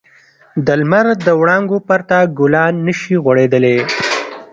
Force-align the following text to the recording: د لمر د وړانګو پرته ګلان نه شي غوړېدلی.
د 0.65 0.67
لمر 0.79 1.05
د 1.25 1.27
وړانګو 1.39 1.77
پرته 1.89 2.17
ګلان 2.39 2.73
نه 2.85 2.93
شي 2.99 3.15
غوړېدلی. 3.23 3.77